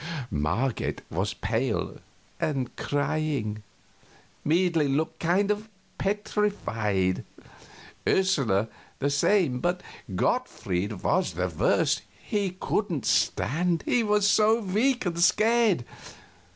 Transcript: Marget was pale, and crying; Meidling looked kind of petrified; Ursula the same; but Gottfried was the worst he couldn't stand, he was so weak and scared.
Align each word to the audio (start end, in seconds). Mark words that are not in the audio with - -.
Marget 0.31 1.03
was 1.11 1.35
pale, 1.35 1.99
and 2.39 2.75
crying; 2.75 3.61
Meidling 4.43 4.95
looked 4.95 5.19
kind 5.19 5.51
of 5.51 5.69
petrified; 5.99 7.23
Ursula 8.07 8.67
the 8.97 9.11
same; 9.11 9.59
but 9.59 9.83
Gottfried 10.15 11.03
was 11.03 11.33
the 11.33 11.49
worst 11.49 12.01
he 12.19 12.57
couldn't 12.59 13.05
stand, 13.05 13.83
he 13.85 14.01
was 14.01 14.27
so 14.27 14.59
weak 14.59 15.05
and 15.05 15.19
scared. 15.19 15.85